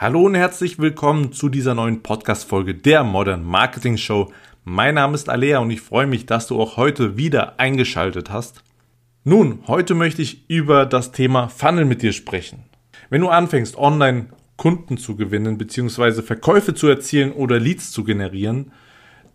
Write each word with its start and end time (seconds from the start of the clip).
Hallo 0.00 0.26
und 0.26 0.36
herzlich 0.36 0.78
willkommen 0.78 1.32
zu 1.32 1.48
dieser 1.48 1.74
neuen 1.74 2.04
Podcast-Folge 2.04 2.76
der 2.76 3.02
Modern 3.02 3.42
Marketing 3.42 3.96
Show. 3.96 4.30
Mein 4.62 4.94
Name 4.94 5.16
ist 5.16 5.28
Alea 5.28 5.58
und 5.58 5.72
ich 5.72 5.80
freue 5.80 6.06
mich, 6.06 6.24
dass 6.24 6.46
du 6.46 6.62
auch 6.62 6.76
heute 6.76 7.16
wieder 7.16 7.58
eingeschaltet 7.58 8.30
hast. 8.30 8.62
Nun, 9.24 9.58
heute 9.66 9.96
möchte 9.96 10.22
ich 10.22 10.48
über 10.48 10.86
das 10.86 11.10
Thema 11.10 11.48
Funnel 11.48 11.84
mit 11.84 12.02
dir 12.02 12.12
sprechen. 12.12 12.62
Wenn 13.10 13.22
du 13.22 13.28
anfängst, 13.28 13.76
online 13.76 14.26
Kunden 14.56 14.98
zu 14.98 15.16
gewinnen 15.16 15.58
bzw. 15.58 16.22
Verkäufe 16.22 16.74
zu 16.74 16.86
erzielen 16.86 17.32
oder 17.32 17.58
Leads 17.58 17.90
zu 17.90 18.04
generieren, 18.04 18.70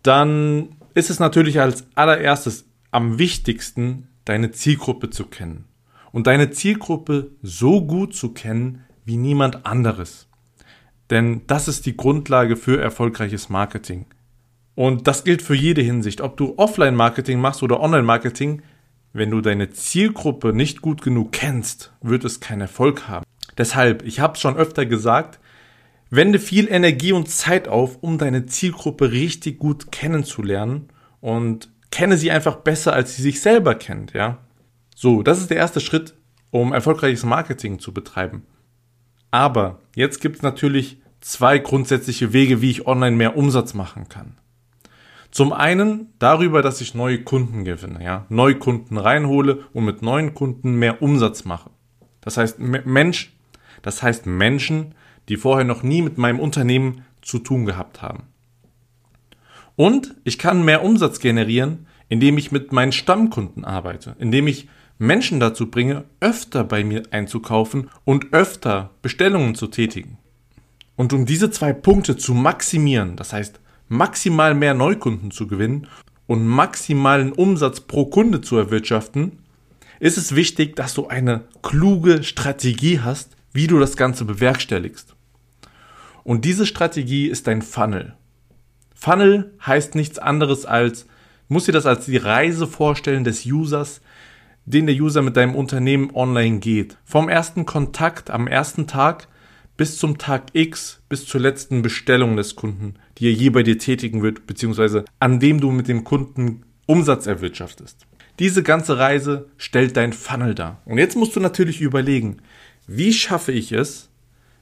dann 0.02 0.70
ist 0.94 1.10
es 1.10 1.20
natürlich 1.20 1.60
als 1.60 1.84
allererstes 1.94 2.70
am 2.90 3.18
wichtigsten, 3.18 4.08
deine 4.24 4.50
Zielgruppe 4.50 5.10
zu 5.10 5.26
kennen. 5.26 5.66
Und 6.10 6.26
deine 6.26 6.52
Zielgruppe 6.52 7.32
so 7.42 7.84
gut 7.84 8.14
zu 8.14 8.32
kennen 8.32 8.86
wie 9.04 9.18
niemand 9.18 9.66
anderes. 9.66 10.26
Denn 11.10 11.42
das 11.46 11.68
ist 11.68 11.86
die 11.86 11.96
Grundlage 11.96 12.56
für 12.56 12.80
erfolgreiches 12.80 13.48
Marketing. 13.48 14.06
Und 14.74 15.06
das 15.06 15.24
gilt 15.24 15.42
für 15.42 15.54
jede 15.54 15.82
Hinsicht. 15.82 16.20
Ob 16.20 16.36
du 16.36 16.54
Offline-Marketing 16.56 17.40
machst 17.40 17.62
oder 17.62 17.80
Online-Marketing, 17.80 18.62
wenn 19.12 19.30
du 19.30 19.40
deine 19.40 19.70
Zielgruppe 19.70 20.52
nicht 20.52 20.82
gut 20.82 21.02
genug 21.02 21.32
kennst, 21.32 21.92
wird 22.00 22.24
es 22.24 22.40
keinen 22.40 22.62
Erfolg 22.62 23.06
haben. 23.08 23.24
Deshalb, 23.56 24.02
ich 24.02 24.18
habe 24.18 24.34
es 24.34 24.40
schon 24.40 24.56
öfter 24.56 24.86
gesagt, 24.86 25.38
wende 26.10 26.38
viel 26.38 26.68
Energie 26.68 27.12
und 27.12 27.28
Zeit 27.28 27.68
auf, 27.68 27.98
um 28.00 28.18
deine 28.18 28.46
Zielgruppe 28.46 29.12
richtig 29.12 29.58
gut 29.58 29.92
kennenzulernen 29.92 30.88
und 31.20 31.70
kenne 31.90 32.18
sie 32.18 32.32
einfach 32.32 32.56
besser, 32.56 32.92
als 32.92 33.14
sie 33.14 33.22
sich 33.22 33.40
selber 33.40 33.76
kennt, 33.76 34.12
ja. 34.14 34.38
So, 34.96 35.22
das 35.22 35.38
ist 35.38 35.50
der 35.50 35.58
erste 35.58 35.80
Schritt, 35.80 36.14
um 36.50 36.72
erfolgreiches 36.72 37.24
Marketing 37.24 37.78
zu 37.78 37.92
betreiben. 37.92 38.44
Aber 39.34 39.80
jetzt 39.96 40.20
gibt 40.20 40.36
es 40.36 40.42
natürlich 40.42 40.98
zwei 41.20 41.58
grundsätzliche 41.58 42.32
Wege, 42.32 42.62
wie 42.62 42.70
ich 42.70 42.86
online 42.86 43.16
mehr 43.16 43.36
Umsatz 43.36 43.74
machen 43.74 44.08
kann. 44.08 44.38
Zum 45.32 45.52
einen 45.52 46.12
darüber, 46.20 46.62
dass 46.62 46.80
ich 46.80 46.94
neue 46.94 47.24
Kunden 47.24 47.64
gewinne, 47.64 48.04
ja, 48.04 48.26
neue 48.28 48.54
Kunden 48.54 48.96
reinhole 48.96 49.64
und 49.72 49.86
mit 49.86 50.02
neuen 50.02 50.34
Kunden 50.34 50.76
mehr 50.76 51.02
Umsatz 51.02 51.44
mache. 51.44 51.70
Das 52.20 52.36
heißt 52.36 52.60
Mensch, 52.60 53.32
das 53.82 54.04
heißt 54.04 54.24
Menschen, 54.26 54.94
die 55.28 55.36
vorher 55.36 55.64
noch 55.64 55.82
nie 55.82 56.02
mit 56.02 56.16
meinem 56.16 56.38
Unternehmen 56.38 57.02
zu 57.20 57.40
tun 57.40 57.64
gehabt 57.64 58.02
haben. 58.02 58.28
Und 59.74 60.14
ich 60.22 60.38
kann 60.38 60.64
mehr 60.64 60.84
Umsatz 60.84 61.18
generieren, 61.18 61.88
indem 62.08 62.38
ich 62.38 62.52
mit 62.52 62.70
meinen 62.70 62.92
Stammkunden 62.92 63.64
arbeite, 63.64 64.14
indem 64.20 64.46
ich 64.46 64.68
Menschen 64.98 65.40
dazu 65.40 65.70
bringe, 65.70 66.04
öfter 66.20 66.64
bei 66.64 66.84
mir 66.84 67.02
einzukaufen 67.10 67.90
und 68.04 68.32
öfter 68.32 68.90
Bestellungen 69.02 69.54
zu 69.54 69.66
tätigen. 69.66 70.18
Und 70.96 71.12
um 71.12 71.26
diese 71.26 71.50
zwei 71.50 71.72
Punkte 71.72 72.16
zu 72.16 72.34
maximieren, 72.34 73.16
das 73.16 73.32
heißt 73.32 73.60
maximal 73.88 74.54
mehr 74.54 74.74
Neukunden 74.74 75.30
zu 75.30 75.46
gewinnen 75.46 75.88
und 76.26 76.46
maximalen 76.46 77.32
Umsatz 77.32 77.80
pro 77.80 78.06
Kunde 78.06 78.40
zu 78.40 78.56
erwirtschaften, 78.56 79.40
ist 80.00 80.18
es 80.18 80.34
wichtig, 80.34 80.76
dass 80.76 80.94
du 80.94 81.08
eine 81.08 81.44
kluge 81.62 82.22
Strategie 82.22 83.00
hast, 83.00 83.36
wie 83.52 83.66
du 83.66 83.78
das 83.78 83.96
Ganze 83.96 84.24
bewerkstelligst. 84.24 85.14
Und 86.22 86.44
diese 86.44 86.66
Strategie 86.66 87.26
ist 87.26 87.46
dein 87.46 87.62
Funnel. 87.62 88.14
Funnel 88.94 89.52
heißt 89.64 89.94
nichts 89.94 90.18
anderes 90.18 90.64
als, 90.64 91.06
muss 91.48 91.66
dir 91.66 91.72
das 91.72 91.86
als 91.86 92.06
die 92.06 92.16
Reise 92.16 92.66
vorstellen 92.66 93.24
des 93.24 93.44
Users, 93.44 94.00
den 94.66 94.86
der 94.86 94.94
User 94.94 95.22
mit 95.22 95.36
deinem 95.36 95.54
Unternehmen 95.54 96.10
online 96.14 96.58
geht. 96.58 96.96
Vom 97.04 97.28
ersten 97.28 97.66
Kontakt 97.66 98.30
am 98.30 98.46
ersten 98.46 98.86
Tag 98.86 99.28
bis 99.76 99.98
zum 99.98 100.18
Tag 100.18 100.46
X, 100.52 101.00
bis 101.08 101.26
zur 101.26 101.40
letzten 101.40 101.82
Bestellung 101.82 102.36
des 102.36 102.54
Kunden, 102.54 102.94
die 103.18 103.26
er 103.26 103.32
je 103.32 103.50
bei 103.50 103.62
dir 103.62 103.78
tätigen 103.78 104.22
wird, 104.22 104.46
beziehungsweise 104.46 105.04
an 105.20 105.40
dem 105.40 105.60
du 105.60 105.70
mit 105.70 105.88
dem 105.88 106.04
Kunden 106.04 106.62
Umsatz 106.86 107.26
erwirtschaftest. 107.26 108.06
Diese 108.38 108.62
ganze 108.62 108.98
Reise 108.98 109.48
stellt 109.56 109.96
dein 109.96 110.12
Funnel 110.12 110.54
dar. 110.54 110.80
Und 110.84 110.98
jetzt 110.98 111.16
musst 111.16 111.36
du 111.36 111.40
natürlich 111.40 111.80
überlegen, 111.80 112.38
wie 112.86 113.12
schaffe 113.12 113.52
ich 113.52 113.72
es, 113.72 114.10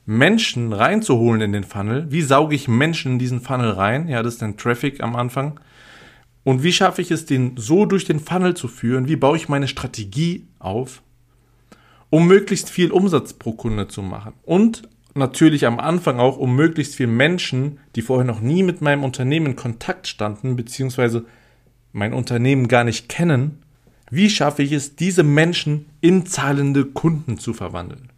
Menschen 0.05 0.73
reinzuholen 0.73 1.41
in 1.41 1.53
den 1.53 1.65
Funnel? 1.65 2.07
Wie 2.11 2.23
sauge 2.23 2.55
ich 2.55 2.69
Menschen 2.69 3.13
in 3.13 3.19
diesen 3.19 3.41
Funnel 3.41 3.71
rein? 3.71 4.09
Ja, 4.09 4.23
das 4.23 4.35
ist 4.35 4.43
dann 4.43 4.57
Traffic 4.57 5.03
am 5.03 5.17
Anfang. 5.17 5.61
Und 6.45 6.63
wie 6.63 6.73
schaffe 6.73 7.03
ich 7.03 7.11
es, 7.11 7.25
den 7.25 7.57
so 7.57 7.87
durch 7.87 8.05
den 8.05 8.21
Funnel 8.21 8.55
zu 8.55 8.69
führen? 8.69 9.09
Wie 9.09 9.17
baue 9.17 9.37
ich 9.37 9.49
meine 9.49 9.69
Strategie 9.69 10.47
auf, 10.59 11.03
um 12.11 12.27
möglichst 12.27 12.69
viel 12.69 12.91
Umsatz 12.91 13.33
pro 13.33 13.53
Kunde 13.53 13.89
zu 13.89 14.03
machen? 14.03 14.33
Und 14.43 14.83
natürlich 15.15 15.67
am 15.67 15.79
Anfang 15.79 16.19
auch, 16.19 16.39
um 16.39 16.57
möglichst 16.57 16.97
viele 16.97 17.11
Menschen, 17.11 17.79
die 17.95 18.03
vorher 18.03 18.25
noch 18.25 18.41
nie 18.41 18.63
mit 18.63 18.81
meinem 18.81 19.05
Unternehmen 19.05 19.47
in 19.47 19.57
Kontakt 19.57 20.09
standen, 20.09 20.57
beziehungsweise 20.57 21.27
mein 21.93 22.13
Unternehmen 22.13 22.69
gar 22.69 22.85
nicht 22.85 23.09
kennen, 23.09 23.63
wie 24.11 24.29
schaffe 24.29 24.63
ich 24.63 24.73
es, 24.73 24.97
diese 24.97 25.23
Menschen 25.23 25.87
in 26.01 26.27
zahlende 26.27 26.85
Kunden 26.85 27.39
zu 27.39 27.55
verwandeln? 27.55 28.11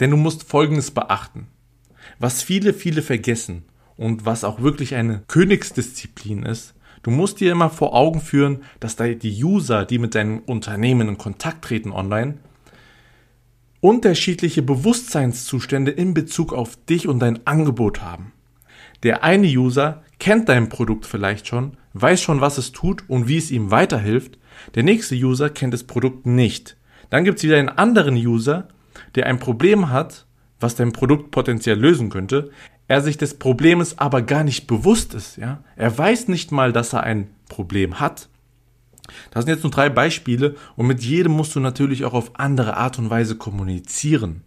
Denn 0.00 0.10
du 0.10 0.16
musst 0.16 0.44
Folgendes 0.44 0.90
beachten. 0.90 1.48
Was 2.18 2.42
viele, 2.42 2.72
viele 2.72 3.02
vergessen 3.02 3.64
und 3.96 4.24
was 4.24 4.44
auch 4.44 4.62
wirklich 4.62 4.94
eine 4.94 5.22
Königsdisziplin 5.28 6.44
ist, 6.44 6.74
Du 7.02 7.10
musst 7.10 7.40
dir 7.40 7.52
immer 7.52 7.70
vor 7.70 7.94
Augen 7.94 8.20
führen, 8.20 8.62
dass 8.80 8.96
die 8.96 9.44
User, 9.44 9.84
die 9.84 9.98
mit 9.98 10.14
deinem 10.14 10.38
Unternehmen 10.40 11.08
in 11.08 11.18
Kontakt 11.18 11.64
treten 11.64 11.90
online, 11.90 12.38
unterschiedliche 13.80 14.62
Bewusstseinszustände 14.62 15.90
in 15.90 16.14
Bezug 16.14 16.52
auf 16.52 16.76
dich 16.86 17.08
und 17.08 17.18
dein 17.18 17.44
Angebot 17.46 18.00
haben. 18.00 18.32
Der 19.02 19.24
eine 19.24 19.48
User 19.48 20.02
kennt 20.20 20.48
dein 20.48 20.68
Produkt 20.68 21.04
vielleicht 21.04 21.48
schon, 21.48 21.76
weiß 21.94 22.22
schon, 22.22 22.40
was 22.40 22.58
es 22.58 22.70
tut 22.70 23.02
und 23.08 23.26
wie 23.26 23.38
es 23.38 23.50
ihm 23.50 23.72
weiterhilft. 23.72 24.38
Der 24.76 24.84
nächste 24.84 25.16
User 25.16 25.50
kennt 25.50 25.74
das 25.74 25.82
Produkt 25.82 26.26
nicht. 26.26 26.76
Dann 27.10 27.24
gibt 27.24 27.38
es 27.38 27.44
wieder 27.44 27.58
einen 27.58 27.68
anderen 27.68 28.14
User, 28.14 28.68
der 29.16 29.26
ein 29.26 29.40
Problem 29.40 29.90
hat, 29.90 30.26
was 30.60 30.76
dein 30.76 30.92
Produkt 30.92 31.32
potenziell 31.32 31.78
lösen 31.78 32.08
könnte, 32.08 32.50
er 32.92 33.00
sich 33.00 33.16
des 33.16 33.38
Problems 33.38 33.98
aber 33.98 34.20
gar 34.20 34.44
nicht 34.44 34.66
bewusst 34.66 35.14
ist. 35.14 35.38
Ja? 35.38 35.64
Er 35.76 35.96
weiß 35.96 36.28
nicht 36.28 36.52
mal, 36.52 36.74
dass 36.74 36.92
er 36.92 37.04
ein 37.04 37.30
Problem 37.48 38.00
hat. 38.00 38.28
Das 39.30 39.44
sind 39.44 39.54
jetzt 39.54 39.62
nur 39.62 39.72
drei 39.72 39.88
Beispiele 39.88 40.56
und 40.76 40.88
mit 40.88 41.02
jedem 41.02 41.32
musst 41.32 41.56
du 41.56 41.60
natürlich 41.60 42.04
auch 42.04 42.12
auf 42.12 42.38
andere 42.38 42.76
Art 42.76 42.98
und 42.98 43.08
Weise 43.08 43.36
kommunizieren. 43.36 44.42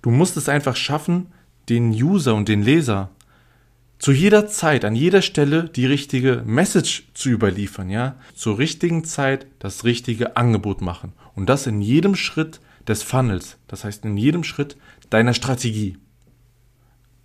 Du 0.00 0.10
musst 0.10 0.38
es 0.38 0.48
einfach 0.48 0.76
schaffen, 0.76 1.26
den 1.68 1.90
User 1.90 2.34
und 2.34 2.48
den 2.48 2.62
Leser 2.62 3.10
zu 3.98 4.12
jeder 4.12 4.46
Zeit, 4.46 4.86
an 4.86 4.96
jeder 4.96 5.20
Stelle 5.20 5.68
die 5.68 5.84
richtige 5.84 6.42
Message 6.46 7.08
zu 7.12 7.28
überliefern, 7.28 7.90
ja, 7.90 8.16
zur 8.34 8.56
richtigen 8.56 9.04
Zeit 9.04 9.46
das 9.58 9.84
richtige 9.84 10.38
Angebot 10.38 10.80
machen 10.80 11.12
und 11.34 11.50
das 11.50 11.66
in 11.66 11.82
jedem 11.82 12.14
Schritt 12.16 12.60
des 12.88 13.02
Funnels, 13.02 13.58
das 13.68 13.84
heißt 13.84 14.06
in 14.06 14.16
jedem 14.16 14.42
Schritt 14.42 14.78
deiner 15.10 15.34
Strategie. 15.34 15.98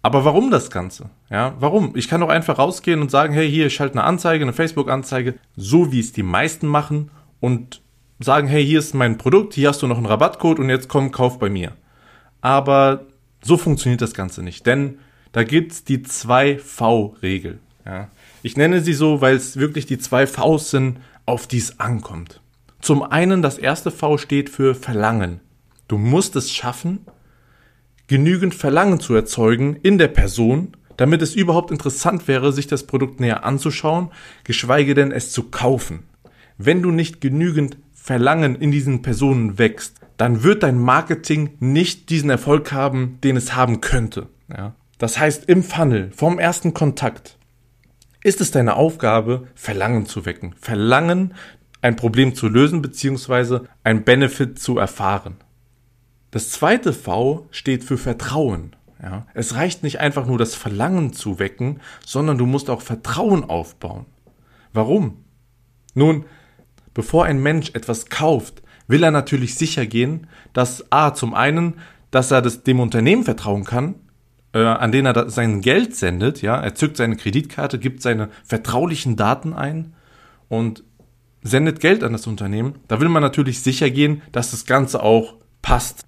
Aber 0.01 0.23
warum 0.23 0.49
das 0.49 0.71
Ganze? 0.71 1.09
Ja, 1.29 1.55
warum? 1.59 1.95
Ich 1.95 2.07
kann 2.07 2.21
doch 2.21 2.29
einfach 2.29 2.57
rausgehen 2.57 3.01
und 3.01 3.11
sagen, 3.11 3.33
hey, 3.33 3.49
hier, 3.49 3.67
ich 3.67 3.75
schalte 3.75 3.95
eine 3.95 4.05
Anzeige, 4.05 4.43
eine 4.43 4.53
Facebook-Anzeige, 4.53 5.35
so 5.57 5.91
wie 5.91 5.99
es 5.99 6.13
die 6.13 6.23
meisten 6.23 6.67
machen 6.67 7.11
und 7.39 7.81
sagen, 8.19 8.47
hey, 8.47 8.65
hier 8.65 8.79
ist 8.79 8.93
mein 8.93 9.17
Produkt, 9.17 9.53
hier 9.53 9.69
hast 9.69 9.81
du 9.81 9.87
noch 9.87 9.97
einen 9.97 10.05
Rabattcode 10.05 10.59
und 10.59 10.69
jetzt 10.69 10.87
komm, 10.87 11.11
kauf 11.11 11.39
bei 11.39 11.49
mir. 11.49 11.73
Aber 12.41 13.05
so 13.41 13.57
funktioniert 13.57 14.01
das 14.01 14.13
Ganze 14.13 14.41
nicht, 14.41 14.65
denn 14.65 14.99
da 15.31 15.43
gibt's 15.43 15.83
die 15.83 15.99
2V-Regel. 15.99 17.59
Ja. 17.85 18.09
Ich 18.41 18.57
nenne 18.57 18.81
sie 18.81 18.93
so, 18.93 19.21
weil 19.21 19.35
es 19.35 19.57
wirklich 19.57 19.85
die 19.85 19.97
zwei 19.97 20.25
Vs 20.27 20.71
sind, 20.71 20.99
auf 21.25 21.47
die 21.47 21.57
es 21.57 21.79
ankommt. 21.79 22.41
Zum 22.81 23.03
einen, 23.03 23.41
das 23.41 23.57
erste 23.57 23.91
V 23.91 24.17
steht 24.17 24.49
für 24.49 24.75
Verlangen. 24.75 25.41
Du 25.87 25.97
musst 25.97 26.35
es 26.35 26.51
schaffen, 26.51 27.05
genügend 28.09 28.55
Verlangen 28.55 28.99
zu 28.99 29.13
erzeugen 29.13 29.77
in 29.83 29.97
der 29.97 30.09
Person, 30.09 30.75
damit 30.97 31.21
es 31.21 31.35
überhaupt 31.35 31.71
interessant 31.71 32.27
wäre, 32.27 32.51
sich 32.51 32.67
das 32.67 32.83
Produkt 32.83 33.21
näher 33.21 33.45
anzuschauen, 33.45 34.11
geschweige 34.43 34.95
denn 34.95 35.13
es 35.13 35.31
zu 35.31 35.43
kaufen. 35.43 36.03
Wenn 36.57 36.81
du 36.81 36.91
nicht 36.91 37.21
genügend 37.21 37.77
Verlangen 37.93 38.55
in 38.55 38.71
diesen 38.71 39.03
Personen 39.03 39.59
wächst, 39.59 39.95
dann 40.17 40.43
wird 40.43 40.63
dein 40.63 40.77
Marketing 40.77 41.51
nicht 41.59 42.09
diesen 42.09 42.29
Erfolg 42.29 42.73
haben, 42.73 43.19
den 43.23 43.37
es 43.37 43.55
haben 43.55 43.79
könnte. 43.79 44.27
Ja? 44.51 44.75
Das 44.97 45.19
heißt, 45.19 45.45
im 45.45 45.63
Funnel, 45.63 46.11
vom 46.13 46.39
ersten 46.39 46.73
Kontakt, 46.73 47.37
ist 48.23 48.41
es 48.41 48.51
deine 48.51 48.75
Aufgabe, 48.75 49.47
Verlangen 49.53 50.07
zu 50.07 50.25
wecken. 50.25 50.55
Verlangen, 50.59 51.35
ein 51.81 51.95
Problem 51.95 52.33
zu 52.35 52.49
lösen, 52.49 52.81
beziehungsweise 52.81 53.65
ein 53.83 54.03
Benefit 54.03 54.59
zu 54.59 54.77
erfahren. 54.79 55.37
Das 56.31 56.51
zweite 56.51 56.93
V 56.93 57.47
steht 57.51 57.83
für 57.83 57.97
Vertrauen. 57.97 58.75
Ja? 59.01 59.25
Es 59.33 59.55
reicht 59.55 59.83
nicht 59.83 59.99
einfach 59.99 60.25
nur 60.25 60.37
das 60.37 60.55
Verlangen 60.55 61.13
zu 61.13 61.39
wecken, 61.39 61.79
sondern 62.05 62.37
du 62.37 62.45
musst 62.45 62.69
auch 62.69 62.81
Vertrauen 62.81 63.43
aufbauen. 63.43 64.05
Warum? 64.73 65.23
Nun, 65.95 66.25
bevor 66.93 67.25
ein 67.25 67.41
Mensch 67.41 67.71
etwas 67.73 68.07
kauft, 68.09 68.61
will 68.87 69.03
er 69.03 69.11
natürlich 69.11 69.55
sicher 69.55 69.85
gehen, 69.85 70.27
dass 70.53 70.91
A 70.91 71.13
zum 71.13 71.33
einen, 71.33 71.75
dass 72.11 72.31
er 72.31 72.41
das, 72.41 72.63
dem 72.63 72.79
Unternehmen 72.79 73.23
vertrauen 73.23 73.63
kann 73.63 73.95
äh, 74.53 74.59
an 74.59 74.91
den 74.91 75.05
er 75.05 75.29
sein 75.29 75.61
Geld 75.61 75.95
sendet, 75.95 76.41
ja, 76.41 76.59
er 76.59 76.75
zückt 76.75 76.97
seine 76.97 77.15
Kreditkarte, 77.15 77.79
gibt 77.79 78.01
seine 78.01 78.29
vertraulichen 78.43 79.15
Daten 79.15 79.53
ein 79.53 79.93
und 80.47 80.83
sendet 81.41 81.79
Geld 81.79 82.03
an 82.03 82.13
das 82.13 82.27
Unternehmen. 82.27 82.75
Da 82.87 82.99
will 82.99 83.09
man 83.09 83.21
natürlich 83.21 83.61
sicher 83.61 83.89
gehen, 83.89 84.21
dass 84.31 84.51
das 84.51 84.65
Ganze 84.65 85.03
auch 85.03 85.35
passt. 85.61 86.05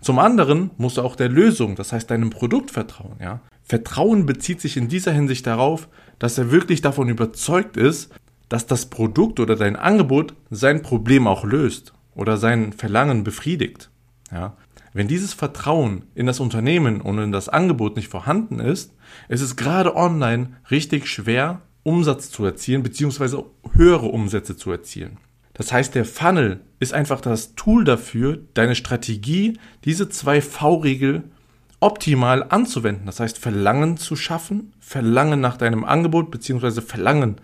Zum 0.00 0.18
anderen 0.18 0.70
muss 0.76 0.96
er 0.96 1.04
auch 1.04 1.16
der 1.16 1.28
Lösung, 1.28 1.76
das 1.76 1.92
heißt 1.92 2.10
deinem 2.10 2.30
Produkt 2.30 2.70
vertrauen, 2.70 3.16
ja. 3.20 3.40
Vertrauen 3.62 4.24
bezieht 4.24 4.62
sich 4.62 4.78
in 4.78 4.88
dieser 4.88 5.12
Hinsicht 5.12 5.46
darauf, 5.46 5.88
dass 6.18 6.38
er 6.38 6.50
wirklich 6.50 6.80
davon 6.80 7.10
überzeugt 7.10 7.76
ist, 7.76 8.10
dass 8.48 8.66
das 8.66 8.86
Produkt 8.86 9.40
oder 9.40 9.56
dein 9.56 9.76
Angebot 9.76 10.34
sein 10.50 10.80
Problem 10.80 11.26
auch 11.26 11.44
löst 11.44 11.92
oder 12.14 12.38
sein 12.38 12.72
Verlangen 12.72 13.24
befriedigt. 13.24 13.90
Ja. 14.32 14.56
Wenn 14.94 15.06
dieses 15.06 15.34
Vertrauen 15.34 16.04
in 16.14 16.26
das 16.26 16.40
Unternehmen 16.40 17.02
und 17.02 17.18
in 17.18 17.30
das 17.30 17.50
Angebot 17.50 17.96
nicht 17.96 18.08
vorhanden 18.08 18.58
ist, 18.58 18.94
ist 19.28 19.42
es 19.42 19.56
gerade 19.56 19.94
online 19.94 20.56
richtig 20.70 21.06
schwer, 21.06 21.60
Umsatz 21.82 22.30
zu 22.30 22.44
erzielen, 22.44 22.82
beziehungsweise 22.82 23.44
höhere 23.72 24.06
Umsätze 24.06 24.56
zu 24.56 24.70
erzielen. 24.70 25.18
Das 25.58 25.72
heißt, 25.72 25.96
der 25.96 26.04
Funnel 26.04 26.60
ist 26.78 26.94
einfach 26.94 27.20
das 27.20 27.56
Tool 27.56 27.82
dafür, 27.82 28.38
deine 28.54 28.76
Strategie, 28.76 29.58
diese 29.84 30.08
zwei 30.08 30.40
V-Regel 30.40 31.24
optimal 31.80 32.46
anzuwenden. 32.48 33.06
Das 33.06 33.18
heißt, 33.18 33.38
Verlangen 33.38 33.96
zu 33.96 34.14
schaffen, 34.14 34.72
Verlangen 34.78 35.40
nach 35.40 35.56
deinem 35.56 35.84
Angebot 35.84 36.30
beziehungsweise 36.30 36.80
Verlangen, 36.80 37.40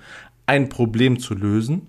ein 0.46 0.69
Problem 0.69 1.19
zu 1.19 1.34
lösen 1.34 1.88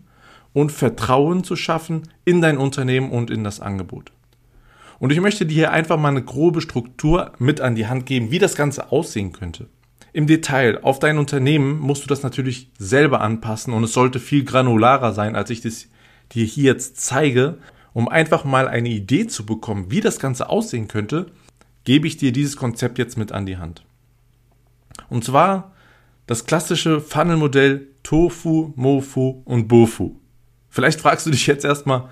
und 0.51 0.71
Vertrauen 0.71 1.43
zu 1.43 1.55
schaffen 1.55 2.09
in 2.25 2.41
dein 2.41 2.57
Unternehmen 2.57 3.11
und 3.11 3.29
in 3.29 3.43
das 3.43 3.59
Angebot. 3.59 4.11
Und 4.97 5.11
ich 5.11 5.21
möchte 5.21 5.45
dir 5.45 5.53
hier 5.53 5.71
einfach 5.71 5.99
mal 5.99 6.09
eine 6.09 6.23
grobe 6.23 6.61
Struktur 6.61 7.33
mit 7.37 7.61
an 7.61 7.75
die 7.75 7.85
Hand 7.85 8.07
geben, 8.07 8.31
wie 8.31 8.39
das 8.39 8.55
Ganze 8.55 8.91
aussehen 8.91 9.31
könnte. 9.31 9.67
Im 10.11 10.25
Detail, 10.25 10.79
auf 10.81 10.97
dein 10.97 11.19
Unternehmen 11.19 11.77
musst 11.77 12.03
du 12.03 12.07
das 12.07 12.23
natürlich 12.23 12.71
selber 12.79 13.21
anpassen 13.21 13.73
und 13.73 13.83
es 13.83 13.93
sollte 13.93 14.19
viel 14.19 14.43
granularer 14.43 15.13
sein, 15.13 15.35
als 15.35 15.51
ich 15.51 15.61
das 15.61 15.89
dir 16.31 16.45
hier 16.45 16.73
jetzt 16.73 16.99
zeige. 16.99 17.57
Um 17.93 18.09
einfach 18.09 18.43
mal 18.43 18.67
eine 18.67 18.89
Idee 18.89 19.25
zu 19.25 19.45
bekommen, 19.45 19.89
wie 19.89 20.01
das 20.01 20.19
Ganze 20.19 20.49
aussehen 20.49 20.89
könnte, 20.89 21.27
gebe 21.85 22.07
ich 22.07 22.17
dir 22.17 22.33
dieses 22.33 22.57
Konzept 22.57 22.97
jetzt 22.97 23.17
mit 23.17 23.31
an 23.31 23.45
die 23.45 23.57
Hand. 23.57 23.85
Und 25.09 25.23
zwar 25.23 25.71
das 26.27 26.45
klassische 26.45 26.99
Funnel-Modell 26.99 27.87
Tofu, 28.03 28.73
Mofu 28.75 29.41
und 29.45 29.67
Bofu. 29.67 30.15
Vielleicht 30.69 30.99
fragst 30.99 31.25
du 31.25 31.31
dich 31.31 31.47
jetzt 31.47 31.63
erstmal, 31.63 32.09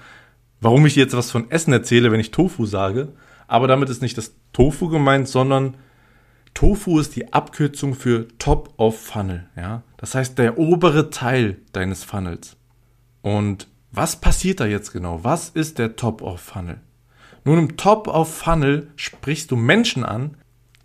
warum 0.61 0.85
ich 0.85 0.95
jetzt 0.95 1.17
was 1.17 1.31
von 1.31 1.51
Essen 1.51 1.73
erzähle, 1.73 2.11
wenn 2.11 2.19
ich 2.19 2.31
Tofu 2.31 2.65
sage. 2.65 3.09
Aber 3.47 3.67
damit 3.67 3.89
ist 3.89 4.01
nicht 4.01 4.17
das 4.17 4.35
Tofu 4.53 4.87
gemeint, 4.87 5.27
sondern 5.27 5.75
Tofu 6.53 6.99
ist 6.99 7.15
die 7.15 7.33
Abkürzung 7.33 7.93
für 7.93 8.27
Top 8.37 8.73
of 8.77 8.99
Funnel. 8.99 9.47
Ja? 9.57 9.83
Das 9.97 10.15
heißt, 10.15 10.37
der 10.37 10.57
obere 10.57 11.09
Teil 11.09 11.57
deines 11.73 12.03
Funnels. 12.03 12.55
Und 13.21 13.67
was 13.93 14.17
passiert 14.19 14.59
da 14.59 14.65
jetzt 14.65 14.91
genau? 14.91 15.23
Was 15.23 15.49
ist 15.49 15.79
der 15.79 15.95
Top 15.95 16.21
of 16.21 16.41
Funnel? 16.41 16.81
Nun, 17.45 17.59
im 17.59 17.77
Top 17.77 18.07
of 18.07 18.33
Funnel 18.33 18.91
sprichst 18.95 19.51
du 19.51 19.55
Menschen 19.55 20.03
an, 20.03 20.35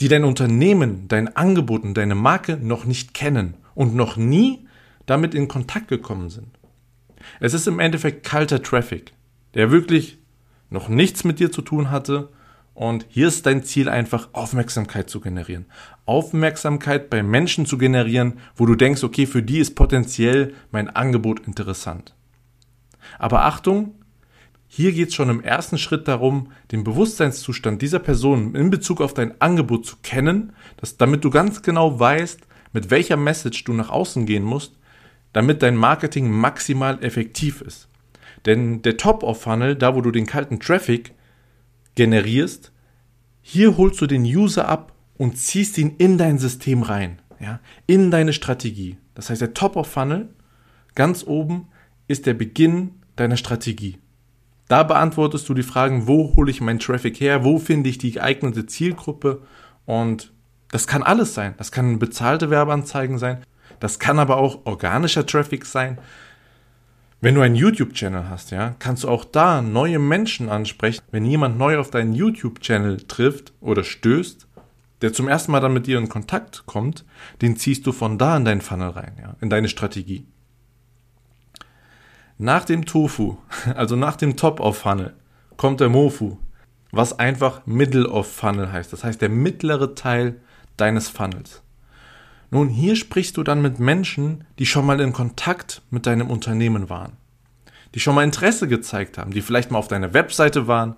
die 0.01 0.09
dein 0.09 0.25
Unternehmen, 0.25 1.09
dein 1.09 1.35
Angebot 1.35 1.83
und 1.83 1.95
deine 1.95 2.15
Marke 2.15 2.57
noch 2.57 2.85
nicht 2.85 3.15
kennen 3.15 3.55
und 3.75 3.95
noch 3.95 4.17
nie 4.17 4.67
damit 5.07 5.35
in 5.35 5.49
Kontakt 5.49 5.89
gekommen 5.89 6.31
sind. 6.31 6.49
Es 7.41 7.55
ist 7.55 7.67
im 7.67 7.81
Endeffekt 7.81 8.25
kalter 8.25 8.63
Traffic 8.63 9.13
der 9.55 9.71
wirklich 9.71 10.19
noch 10.71 10.89
nichts 10.89 11.25
mit 11.25 11.41
dir 11.41 11.51
zu 11.51 11.63
tun 11.63 11.91
hatte. 11.91 12.29
Und 12.75 13.07
hier 13.09 13.27
ist 13.27 13.45
dein 13.45 13.65
Ziel 13.65 13.89
einfach, 13.89 14.29
Aufmerksamkeit 14.33 15.11
zu 15.11 15.21
generieren. 15.21 15.67
Aufmerksamkeit 16.07 17.11
bei 17.11 17.25
Menschen 17.25 17.67
zu 17.67 17.77
generieren, 17.77 18.35
wo 18.55 18.67
du 18.67 18.77
denkst, 18.77 19.03
okay, 19.03 19.27
für 19.27 19.43
die 19.43 19.59
ist 19.59 19.75
potenziell 19.75 20.55
mein 20.71 20.89
Angebot 20.89 21.41
interessant. 21.41 22.15
Aber 23.19 23.45
Achtung, 23.45 23.95
hier 24.67 24.93
geht 24.93 25.09
es 25.09 25.15
schon 25.15 25.31
im 25.31 25.41
ersten 25.41 25.79
Schritt 25.79 26.07
darum, 26.09 26.53
den 26.73 26.85
Bewusstseinszustand 26.85 27.81
dieser 27.81 27.99
Person 27.99 28.55
in 28.55 28.71
Bezug 28.71 29.01
auf 29.01 29.15
dein 29.15 29.41
Angebot 29.41 29.87
zu 29.87 29.97
kennen, 30.03 30.53
dass, 30.77 30.99
damit 30.99 31.25
du 31.25 31.31
ganz 31.31 31.63
genau 31.63 31.99
weißt, 31.99 32.41
mit 32.73 32.91
welcher 32.91 33.17
Message 33.17 33.65
du 33.65 33.73
nach 33.73 33.89
außen 33.89 34.27
gehen 34.27 34.45
musst, 34.45 34.79
damit 35.33 35.63
dein 35.63 35.77
Marketing 35.77 36.31
maximal 36.31 37.03
effektiv 37.03 37.63
ist. 37.63 37.89
Denn 38.47 38.83
der 38.83 38.99
Top-of-Funnel, 38.99 39.75
da 39.75 39.95
wo 39.95 40.01
du 40.03 40.11
den 40.11 40.27
kalten 40.27 40.61
Traffic 40.61 41.15
generierst, 41.95 42.73
hier 43.41 43.77
holst 43.79 44.01
du 44.01 44.07
den 44.07 44.23
User 44.23 44.69
ab 44.69 44.93
und 45.17 45.39
ziehst 45.39 45.79
ihn 45.79 45.97
in 45.97 46.19
dein 46.19 46.39
System 46.39 46.83
rein, 46.83 47.21
ja, 47.41 47.61
in 47.87 48.11
deine 48.11 48.33
Strategie. 48.33 48.99
Das 49.15 49.31
heißt, 49.31 49.41
der 49.41 49.55
Top-of-Funnel, 49.55 50.29
ganz 50.95 51.25
oben, 51.27 51.69
ist 52.09 52.27
der 52.27 52.35
Beginn 52.35 52.91
deiner 53.17 53.37
Strategie. 53.37 53.99
Da 54.67 54.83
beantwortest 54.83 55.49
du 55.49 55.55
die 55.55 55.63
Fragen, 55.63 56.07
wo 56.07 56.35
hole 56.37 56.51
ich 56.51 56.61
meinen 56.61 56.79
Traffic 56.79 57.21
her, 57.21 57.45
wo 57.45 57.59
finde 57.59 57.89
ich 57.89 57.99
die 57.99 58.13
geeignete 58.13 58.67
Zielgruppe 58.67 59.43
und 59.87 60.33
das 60.71 60.87
kann 60.87 61.03
alles 61.03 61.33
sein. 61.33 61.55
Das 61.57 61.73
kann 61.73 61.99
bezahlte 61.99 62.51
Werbeanzeigen 62.51 63.19
sein, 63.19 63.39
das 63.81 63.99
kann 63.99 64.19
aber 64.19 64.37
auch 64.37 64.67
organischer 64.67 65.25
Traffic 65.25 65.65
sein, 65.65 65.99
wenn 67.21 67.35
du 67.35 67.41
einen 67.41 67.57
YouTube-Channel 67.57 68.29
hast, 68.29 68.53
ja, 68.53 68.77
kannst 68.79 69.03
du 69.03 69.09
auch 69.09 69.25
da 69.25 69.61
neue 69.61 69.99
Menschen 69.99 70.49
ansprechen. 70.49 71.03
Wenn 71.11 71.25
jemand 71.25 71.59
neu 71.59 71.79
auf 71.79 71.91
deinen 71.91 72.13
YouTube-Channel 72.13 72.99
trifft 73.09 73.53
oder 73.61 73.83
stößt, 73.83 74.47
der 75.03 75.13
zum 75.13 75.27
ersten 75.27 75.51
Mal 75.51 75.61
dann 75.61 75.73
mit 75.73 75.89
dir 75.89 75.99
in 75.99 76.09
Kontakt 76.09 76.65
kommt, 76.67 77.05
den 77.43 77.57
ziehst 77.57 77.87
du 77.87 77.93
von 77.93 78.19
da 78.19 78.37
in 78.37 78.45
deinen 78.45 78.61
Funnel 78.61 78.91
rein, 78.91 79.17
ja, 79.21 79.37
in 79.41 79.51
deine 79.51 79.69
Strategie. 79.69 80.27
Nach 82.41 82.65
dem 82.65 82.85
Tofu, 82.85 83.37
also 83.75 83.97
nach 83.97 84.15
dem 84.15 84.37
Top-of-Funnel, 84.37 85.15
kommt 85.57 85.81
der 85.81 85.89
Mofu, 85.89 86.39
was 86.93 87.19
einfach 87.19 87.67
Middle-of-Funnel 87.67 88.71
heißt. 88.73 88.93
Das 88.93 89.03
heißt 89.03 89.21
der 89.21 89.29
mittlere 89.29 89.97
Teil 89.97 90.41
deines 90.77 91.09
Funnels. 91.09 91.63
Nun, 92.51 92.69
hier 92.69 92.95
sprichst 92.95 93.37
du 93.37 93.43
dann 93.43 93.61
mit 93.61 93.81
Menschen, 93.81 94.45
die 94.61 94.67
schon 94.67 94.87
mal 94.87 95.01
in 95.01 95.13
Kontakt 95.13 95.83
mit 95.91 96.07
deinem 96.07 96.31
Unternehmen 96.31 96.89
waren, 96.89 97.17
die 97.97 98.01
schon 98.01 98.15
mal 98.15 98.23
Interesse 98.23 98.69
gezeigt 98.69 99.19
haben, 99.19 99.33
die 99.33 99.43
vielleicht 99.43 99.73
mal 99.73 99.79
auf 99.79 99.89
deiner 99.89 100.15
Webseite 100.15 100.69
waren 100.69 100.95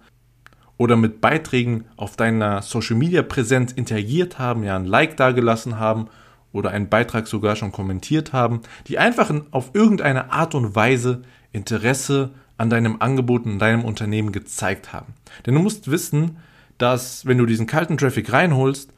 oder 0.76 0.96
mit 0.96 1.22
Beiträgen 1.22 1.86
auf 1.96 2.16
deiner 2.16 2.60
Social 2.60 2.96
Media 2.96 3.22
Präsenz 3.22 3.72
interagiert 3.72 4.38
haben, 4.38 4.62
ja 4.62 4.76
ein 4.76 4.84
Like 4.84 5.16
dagelassen 5.16 5.78
haben 5.78 6.08
oder 6.52 6.70
einen 6.70 6.88
Beitrag 6.88 7.26
sogar 7.26 7.56
schon 7.56 7.72
kommentiert 7.72 8.32
haben, 8.32 8.60
die 8.86 8.98
einfach 8.98 9.32
auf 9.50 9.70
irgendeine 9.74 10.32
Art 10.32 10.54
und 10.54 10.74
Weise 10.74 11.22
Interesse 11.52 12.30
an 12.56 12.70
deinem 12.70 13.00
Angebot 13.00 13.46
und 13.46 13.58
deinem 13.58 13.84
Unternehmen 13.84 14.32
gezeigt 14.32 14.92
haben. 14.92 15.14
Denn 15.46 15.54
du 15.54 15.60
musst 15.60 15.90
wissen, 15.90 16.38
dass 16.78 17.26
wenn 17.26 17.38
du 17.38 17.46
diesen 17.46 17.66
kalten 17.66 17.98
Traffic 17.98 18.32
reinholst, 18.32 18.92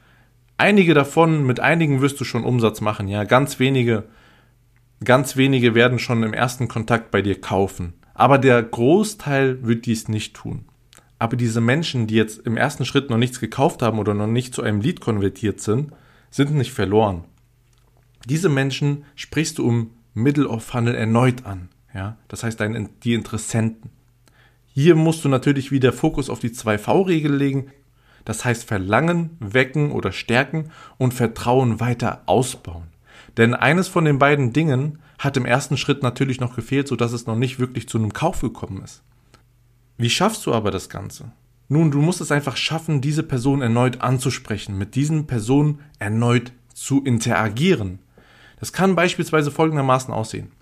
Einige 0.62 0.94
davon, 0.94 1.44
mit 1.44 1.58
einigen 1.58 2.02
wirst 2.02 2.20
du 2.20 2.24
schon 2.24 2.44
Umsatz 2.44 2.80
machen, 2.80 3.08
ja. 3.08 3.24
Ganz 3.24 3.58
wenige, 3.58 4.04
ganz 5.02 5.36
wenige 5.36 5.74
werden 5.74 5.98
schon 5.98 6.22
im 6.22 6.32
ersten 6.32 6.68
Kontakt 6.68 7.10
bei 7.10 7.20
dir 7.20 7.40
kaufen. 7.40 7.94
Aber 8.14 8.38
der 8.38 8.62
Großteil 8.62 9.66
wird 9.66 9.86
dies 9.86 10.06
nicht 10.06 10.34
tun. 10.34 10.66
Aber 11.18 11.36
diese 11.36 11.60
Menschen, 11.60 12.06
die 12.06 12.14
jetzt 12.14 12.46
im 12.46 12.56
ersten 12.56 12.84
Schritt 12.84 13.10
noch 13.10 13.16
nichts 13.16 13.40
gekauft 13.40 13.82
haben 13.82 13.98
oder 13.98 14.14
noch 14.14 14.28
nicht 14.28 14.54
zu 14.54 14.62
einem 14.62 14.80
Lead 14.80 15.00
konvertiert 15.00 15.60
sind, 15.60 15.92
sind 16.30 16.54
nicht 16.54 16.72
verloren. 16.72 17.24
Diese 18.28 18.48
Menschen 18.48 19.04
sprichst 19.16 19.58
du 19.58 19.66
um 19.66 19.90
Middle 20.14 20.48
of 20.48 20.64
Funnel 20.64 20.94
erneut 20.94 21.44
an. 21.46 21.68
Ja? 21.94 22.16
Das 22.28 22.44
heißt, 22.44 22.60
die 23.04 23.14
Interessenten. 23.14 23.90
Hier 24.74 24.94
musst 24.94 25.24
du 25.24 25.28
natürlich 25.28 25.70
wieder 25.70 25.92
Fokus 25.92 26.30
auf 26.30 26.38
die 26.38 26.50
2V-Regel 26.50 27.34
legen. 27.34 27.66
Das 28.24 28.44
heißt 28.44 28.64
Verlangen 28.64 29.36
wecken 29.40 29.90
oder 29.90 30.12
stärken 30.12 30.70
und 30.96 31.12
Vertrauen 31.12 31.80
weiter 31.80 32.22
ausbauen. 32.26 32.84
Denn 33.36 33.54
eines 33.54 33.88
von 33.88 34.04
den 34.04 34.18
beiden 34.18 34.52
Dingen 34.52 34.98
hat 35.18 35.36
im 35.36 35.46
ersten 35.46 35.76
Schritt 35.76 36.02
natürlich 36.02 36.40
noch 36.40 36.54
gefehlt, 36.54 36.88
sodass 36.88 37.12
es 37.12 37.26
noch 37.26 37.36
nicht 37.36 37.58
wirklich 37.58 37.88
zu 37.88 37.98
einem 37.98 38.12
Kauf 38.12 38.40
gekommen 38.40 38.82
ist. 38.82 39.02
Wie 39.96 40.10
schaffst 40.10 40.46
du 40.46 40.54
aber 40.54 40.70
das 40.70 40.88
Ganze? 40.88 41.32
Nun, 41.68 41.90
du 41.90 42.00
musst 42.00 42.20
es 42.20 42.32
einfach 42.32 42.56
schaffen, 42.56 43.00
diese 43.00 43.22
Person 43.22 43.62
erneut 43.62 44.00
anzusprechen, 44.00 44.76
mit 44.76 44.94
diesen 44.94 45.26
Personen 45.26 45.80
erneut 45.98 46.52
zu 46.74 47.02
interagieren. 47.02 47.98
Das 48.62 48.72
kann 48.72 48.94
beispielsweise 48.94 49.50
folgendermaßen 49.50 50.14
aussehen. 50.14 50.52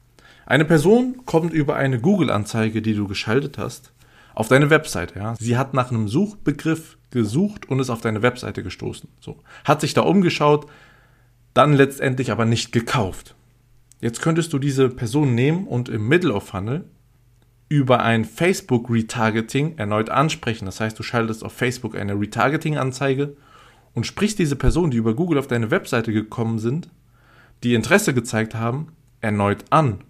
Eine 0.46 0.64
Person 0.64 1.20
kommt 1.26 1.52
über 1.52 1.76
eine 1.76 2.00
Google-Anzeige, 2.00 2.80
die 2.80 2.94
du 2.94 3.06
geschaltet 3.06 3.58
hast, 3.58 3.92
auf 4.34 4.48
deine 4.48 4.70
Webseite. 4.70 5.18
Ja. 5.18 5.34
Sie 5.38 5.58
hat 5.58 5.74
nach 5.74 5.90
einem 5.90 6.08
Suchbegriff 6.08 6.96
gesucht 7.10 7.68
und 7.68 7.78
ist 7.78 7.90
auf 7.90 8.00
deine 8.00 8.22
Webseite 8.22 8.62
gestoßen. 8.62 9.10
So. 9.20 9.36
Hat 9.66 9.82
sich 9.82 9.92
da 9.92 10.00
umgeschaut, 10.00 10.66
dann 11.52 11.74
letztendlich 11.74 12.32
aber 12.32 12.46
nicht 12.46 12.72
gekauft. 12.72 13.34
Jetzt 14.00 14.22
könntest 14.22 14.54
du 14.54 14.58
diese 14.58 14.88
Person 14.88 15.34
nehmen 15.34 15.66
und 15.66 15.90
im 15.90 16.08
Middle 16.08 16.32
of 16.32 16.44
Funnel 16.44 16.86
über 17.68 18.00
ein 18.00 18.24
Facebook 18.24 18.88
Retargeting 18.88 19.76
erneut 19.76 20.08
ansprechen. 20.08 20.64
Das 20.64 20.80
heißt, 20.80 20.98
du 20.98 21.02
schaltest 21.02 21.44
auf 21.44 21.52
Facebook 21.52 21.94
eine 21.94 22.18
Retargeting-Anzeige 22.18 23.36
und 23.92 24.06
sprichst 24.06 24.38
diese 24.38 24.56
Personen, 24.56 24.90
die 24.90 24.96
über 24.96 25.12
Google 25.12 25.38
auf 25.38 25.48
deine 25.48 25.70
Webseite 25.70 26.14
gekommen 26.14 26.58
sind, 26.58 26.88
die 27.62 27.74
Interesse 27.74 28.14
gezeigt 28.14 28.54
haben, 28.54 28.92
erneut 29.20 29.64
an. 29.70 30.04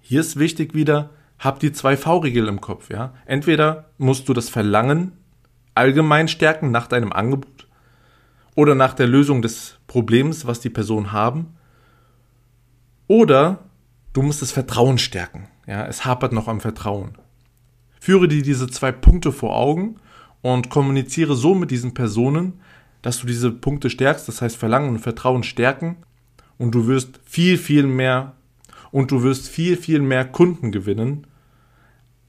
Hier 0.00 0.20
ist 0.20 0.38
wichtig 0.38 0.74
wieder, 0.74 1.10
hab 1.38 1.60
die 1.60 1.72
zwei 1.72 1.96
V-Regel 1.96 2.48
im 2.48 2.60
Kopf, 2.60 2.90
ja. 2.90 3.14
Entweder 3.26 3.90
musst 3.98 4.28
du 4.28 4.32
das 4.32 4.48
Verlangen 4.48 5.12
allgemein 5.74 6.28
stärken 6.28 6.70
nach 6.70 6.86
deinem 6.86 7.12
Angebot 7.12 7.66
oder 8.54 8.74
nach 8.74 8.94
der 8.94 9.08
Lösung 9.08 9.42
des 9.42 9.78
Problems, 9.86 10.46
was 10.46 10.60
die 10.60 10.70
Personen 10.70 11.12
haben, 11.12 11.56
oder 13.06 13.64
du 14.12 14.22
musst 14.22 14.40
das 14.40 14.52
Vertrauen 14.52 14.98
stärken, 14.98 15.48
ja. 15.66 15.86
Es 15.86 16.04
hapert 16.04 16.32
noch 16.32 16.48
am 16.48 16.60
Vertrauen. 16.60 17.18
Führe 18.00 18.28
dir 18.28 18.42
diese 18.42 18.68
zwei 18.68 18.92
Punkte 18.92 19.32
vor 19.32 19.56
Augen 19.56 19.96
und 20.42 20.68
kommuniziere 20.68 21.34
so 21.34 21.54
mit 21.54 21.70
diesen 21.70 21.94
Personen, 21.94 22.60
dass 23.04 23.18
du 23.18 23.26
diese 23.26 23.50
Punkte 23.50 23.90
stärkst, 23.90 24.26
das 24.26 24.40
heißt 24.40 24.56
Verlangen 24.56 24.88
und 24.88 24.98
Vertrauen 24.98 25.42
stärken 25.42 25.96
und 26.56 26.74
du 26.74 26.86
wirst 26.86 27.20
viel, 27.26 27.58
viel 27.58 27.86
mehr 27.86 28.32
und 28.92 29.10
du 29.10 29.22
wirst 29.22 29.46
viel, 29.46 29.76
viel 29.76 30.00
mehr 30.00 30.24
Kunden 30.24 30.72
gewinnen, 30.72 31.26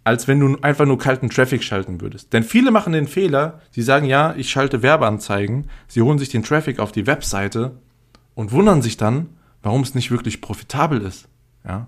als 0.03 0.27
wenn 0.27 0.41
du 0.41 0.57
einfach 0.61 0.85
nur 0.85 0.97
kalten 0.97 1.29
Traffic 1.29 1.63
schalten 1.63 2.01
würdest. 2.01 2.33
Denn 2.33 2.43
viele 2.43 2.71
machen 2.71 2.91
den 2.91 3.07
Fehler, 3.07 3.61
sie 3.71 3.83
sagen, 3.83 4.05
ja, 4.05 4.35
ich 4.35 4.49
schalte 4.49 4.83
Werbeanzeigen, 4.83 5.69
sie 5.87 6.01
holen 6.01 6.19
sich 6.19 6.27
den 6.27 6.43
Traffic 6.43 6.79
auf 6.79 6.91
die 6.91 7.07
Webseite 7.07 7.79
und 8.33 8.51
wundern 8.51 8.81
sich 8.81 8.97
dann, 8.97 9.29
warum 9.63 9.81
es 9.81 9.95
nicht 9.95 10.11
wirklich 10.11 10.41
profitabel 10.41 11.01
ist. 11.01 11.29
Ja? 11.63 11.87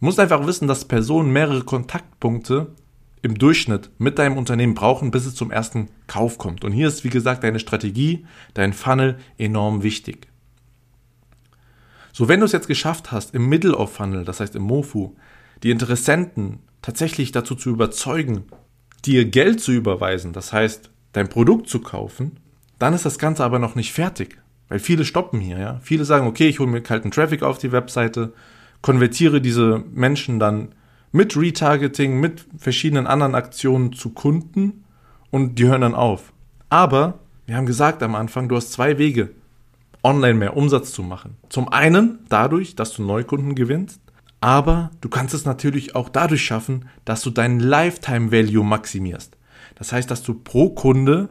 Du 0.00 0.06
musst 0.06 0.18
einfach 0.18 0.44
wissen, 0.48 0.66
dass 0.66 0.84
Personen 0.84 1.32
mehrere 1.32 1.62
Kontaktpunkte 1.62 2.74
im 3.22 3.36
Durchschnitt 3.36 3.90
mit 3.98 4.18
deinem 4.18 4.36
Unternehmen 4.36 4.74
brauchen, 4.74 5.10
bis 5.10 5.26
es 5.26 5.34
zum 5.34 5.50
ersten 5.50 5.88
Kauf 6.06 6.38
kommt. 6.38 6.64
Und 6.64 6.72
hier 6.72 6.88
ist, 6.88 7.04
wie 7.04 7.10
gesagt, 7.10 7.44
deine 7.44 7.58
Strategie, 7.58 8.26
dein 8.54 8.72
Funnel 8.72 9.18
enorm 9.36 9.82
wichtig. 9.82 10.28
So, 12.12 12.28
wenn 12.28 12.40
du 12.40 12.46
es 12.46 12.52
jetzt 12.52 12.68
geschafft 12.68 13.12
hast, 13.12 13.34
im 13.34 13.48
Middle 13.48 13.76
of 13.76 13.92
Funnel, 13.92 14.24
das 14.24 14.40
heißt 14.40 14.56
im 14.56 14.62
Mofu, 14.62 15.16
die 15.62 15.70
Interessenten 15.70 16.60
tatsächlich 16.82 17.32
dazu 17.32 17.54
zu 17.54 17.70
überzeugen, 17.70 18.44
dir 19.04 19.24
Geld 19.26 19.60
zu 19.60 19.72
überweisen, 19.72 20.32
das 20.32 20.52
heißt, 20.52 20.90
dein 21.12 21.28
Produkt 21.28 21.68
zu 21.68 21.80
kaufen, 21.80 22.38
dann 22.78 22.94
ist 22.94 23.04
das 23.04 23.18
Ganze 23.18 23.44
aber 23.44 23.58
noch 23.58 23.74
nicht 23.74 23.92
fertig. 23.92 24.38
Weil 24.68 24.78
viele 24.78 25.04
stoppen 25.04 25.40
hier, 25.40 25.58
ja. 25.58 25.80
Viele 25.82 26.04
sagen, 26.04 26.26
okay, 26.26 26.48
ich 26.48 26.60
hole 26.60 26.70
mir 26.70 26.80
kalten 26.80 27.10
Traffic 27.10 27.42
auf 27.42 27.58
die 27.58 27.72
Webseite, 27.72 28.32
konvertiere 28.82 29.40
diese 29.40 29.84
Menschen 29.90 30.38
dann 30.38 30.74
mit 31.12 31.36
Retargeting, 31.36 32.20
mit 32.20 32.46
verschiedenen 32.56 33.06
anderen 33.06 33.34
Aktionen 33.34 33.92
zu 33.92 34.10
Kunden 34.10 34.84
und 35.30 35.58
die 35.58 35.66
hören 35.66 35.80
dann 35.80 35.94
auf. 35.94 36.32
Aber 36.68 37.20
wir 37.46 37.56
haben 37.56 37.66
gesagt 37.66 38.02
am 38.02 38.14
Anfang, 38.14 38.48
du 38.48 38.56
hast 38.56 38.72
zwei 38.72 38.98
Wege, 38.98 39.30
online 40.02 40.34
mehr 40.34 40.56
Umsatz 40.56 40.92
zu 40.92 41.02
machen. 41.02 41.36
Zum 41.48 41.68
einen 41.68 42.20
dadurch, 42.28 42.76
dass 42.76 42.92
du 42.92 43.02
Neukunden 43.02 43.54
gewinnst, 43.54 44.00
aber 44.40 44.90
du 45.00 45.08
kannst 45.08 45.34
es 45.34 45.44
natürlich 45.44 45.94
auch 45.94 46.08
dadurch 46.08 46.42
schaffen, 46.42 46.86
dass 47.04 47.22
du 47.22 47.30
deinen 47.30 47.60
Lifetime 47.60 48.32
Value 48.32 48.64
maximierst. 48.64 49.36
Das 49.74 49.92
heißt, 49.92 50.10
dass 50.10 50.22
du 50.22 50.34
pro 50.34 50.70
Kunde 50.70 51.28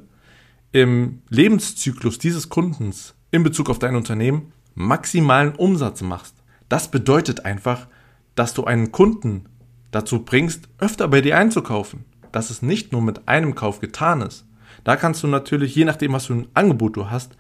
im 0.72 1.22
Lebenszyklus 1.30 2.20
dieses 2.20 2.50
Kundens 2.50 3.16
in 3.32 3.44
Bezug 3.44 3.70
auf 3.70 3.80
dein 3.80 3.96
Unternehmen 3.96 4.52
maximalen 4.76 5.56
Umsatz 5.56 6.02
machst. 6.02 6.36
Das 6.68 6.92
bedeutet 6.92 7.46
einfach, 7.46 7.88
dass 8.36 8.54
du 8.54 8.66
einen 8.66 8.92
Kunden 8.92 9.46
dazu 9.92 10.24
bringst, 10.24 10.70
öfter 10.78 11.08
bei 11.08 11.22
dir 11.22 11.38
einzukaufen. 11.38 12.06
Dass 12.32 12.50
es 12.50 12.62
nicht 12.62 12.92
nur 12.92 13.02
mit 13.02 13.28
einem 13.28 13.56
Kauf 13.56 13.80
getan 13.80 14.22
ist. 14.22 14.46
Da 14.84 14.96
kannst 14.96 15.24
du 15.24 15.28
natürlich, 15.28 15.76
je 15.76 15.86
nachdem, 15.86 16.14
was 16.14 16.28
für 16.28 16.34
ein 16.34 16.48
Angebot 16.54 16.96
du 16.96 17.10
hast, 17.10 17.38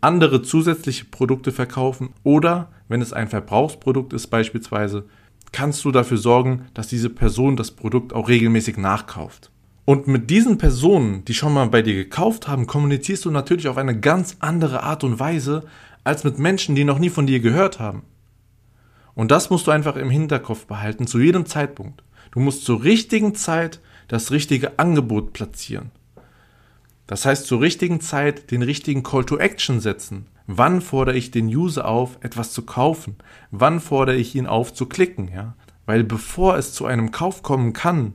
andere 0.00 0.42
zusätzliche 0.42 1.04
Produkte 1.06 1.52
verkaufen 1.52 2.10
oder, 2.24 2.70
wenn 2.88 3.02
es 3.02 3.12
ein 3.12 3.28
Verbrauchsprodukt 3.28 4.12
ist 4.12 4.28
beispielsweise, 4.28 5.04
kannst 5.52 5.84
du 5.84 5.92
dafür 5.92 6.18
sorgen, 6.18 6.66
dass 6.74 6.88
diese 6.88 7.10
Person 7.10 7.56
das 7.56 7.70
Produkt 7.70 8.12
auch 8.12 8.28
regelmäßig 8.28 8.76
nachkauft. 8.78 9.50
Und 9.84 10.06
mit 10.06 10.30
diesen 10.30 10.58
Personen, 10.58 11.24
die 11.24 11.34
schon 11.34 11.52
mal 11.52 11.68
bei 11.68 11.82
dir 11.82 11.94
gekauft 11.94 12.48
haben, 12.48 12.66
kommunizierst 12.66 13.24
du 13.24 13.30
natürlich 13.30 13.68
auf 13.68 13.76
eine 13.76 13.98
ganz 13.98 14.36
andere 14.40 14.82
Art 14.82 15.04
und 15.04 15.18
Weise 15.18 15.64
als 16.04 16.24
mit 16.24 16.38
Menschen, 16.38 16.74
die 16.74 16.84
noch 16.84 16.98
nie 16.98 17.10
von 17.10 17.26
dir 17.26 17.40
gehört 17.40 17.78
haben. 17.80 18.02
Und 19.14 19.30
das 19.30 19.50
musst 19.50 19.66
du 19.66 19.70
einfach 19.70 19.96
im 19.96 20.10
Hinterkopf 20.10 20.66
behalten, 20.66 21.06
zu 21.06 21.18
jedem 21.18 21.46
Zeitpunkt. 21.46 22.02
Du 22.30 22.40
musst 22.40 22.64
zur 22.64 22.82
richtigen 22.82 23.34
Zeit 23.34 23.80
das 24.08 24.30
richtige 24.30 24.78
Angebot 24.78 25.32
platzieren. 25.32 25.90
Das 27.06 27.26
heißt, 27.26 27.46
zur 27.46 27.60
richtigen 27.60 28.00
Zeit 28.00 28.50
den 28.50 28.62
richtigen 28.62 29.02
Call 29.02 29.24
to 29.24 29.36
Action 29.36 29.80
setzen. 29.80 30.28
Wann 30.46 30.80
fordere 30.80 31.16
ich 31.16 31.30
den 31.30 31.46
User 31.46 31.86
auf, 31.86 32.18
etwas 32.20 32.52
zu 32.52 32.62
kaufen? 32.62 33.16
Wann 33.50 33.80
fordere 33.80 34.16
ich 34.16 34.34
ihn 34.34 34.46
auf, 34.46 34.72
zu 34.72 34.86
klicken? 34.86 35.30
Ja? 35.32 35.54
Weil 35.84 36.04
bevor 36.04 36.56
es 36.56 36.72
zu 36.72 36.86
einem 36.86 37.10
Kauf 37.10 37.42
kommen 37.42 37.72
kann, 37.72 38.14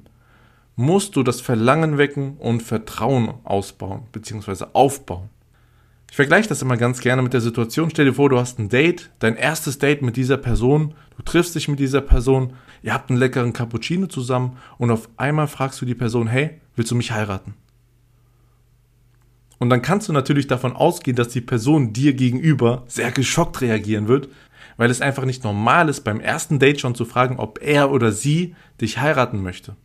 musst 0.75 1.15
du 1.15 1.23
das 1.23 1.41
Verlangen 1.41 1.97
wecken 1.97 2.37
und 2.37 2.63
Vertrauen 2.63 3.33
ausbauen 3.43 4.03
bzw. 4.11 4.65
aufbauen. 4.73 5.29
Ich 6.09 6.15
vergleiche 6.15 6.49
das 6.49 6.61
immer 6.61 6.77
ganz 6.77 6.99
gerne 6.99 7.21
mit 7.21 7.33
der 7.33 7.41
Situation. 7.41 7.89
Stell 7.89 8.05
dir 8.05 8.13
vor, 8.13 8.29
du 8.29 8.39
hast 8.39 8.59
ein 8.59 8.69
Date, 8.69 9.09
dein 9.19 9.35
erstes 9.35 9.77
Date 9.77 10.01
mit 10.01 10.15
dieser 10.15 10.37
Person, 10.37 10.95
du 11.17 11.23
triffst 11.23 11.55
dich 11.55 11.67
mit 11.67 11.79
dieser 11.79 12.01
Person, 12.01 12.53
ihr 12.81 12.93
habt 12.93 13.09
einen 13.09 13.19
leckeren 13.19 13.53
Cappuccino 13.53 14.07
zusammen 14.07 14.57
und 14.77 14.89
auf 14.89 15.09
einmal 15.17 15.47
fragst 15.47 15.81
du 15.81 15.85
die 15.85 15.95
Person, 15.95 16.27
hey, 16.27 16.61
willst 16.75 16.91
du 16.91 16.95
mich 16.95 17.11
heiraten? 17.11 17.53
Und 19.59 19.69
dann 19.69 19.81
kannst 19.81 20.07
du 20.07 20.13
natürlich 20.13 20.47
davon 20.47 20.75
ausgehen, 20.75 21.17
dass 21.17 21.29
die 21.29 21.41
Person 21.41 21.93
dir 21.93 22.13
gegenüber 22.13 22.83
sehr 22.87 23.11
geschockt 23.11 23.61
reagieren 23.61 24.07
wird, 24.07 24.29
weil 24.77 24.91
es 24.91 25.01
einfach 25.01 25.25
nicht 25.25 25.43
normal 25.43 25.89
ist, 25.89 26.01
beim 26.01 26.19
ersten 26.19 26.59
Date 26.59 26.79
schon 26.79 26.95
zu 26.95 27.05
fragen, 27.05 27.37
ob 27.39 27.59
er 27.61 27.91
oder 27.91 28.11
sie 28.11 28.55
dich 28.79 28.99
heiraten 28.99 29.41
möchte. 29.41 29.75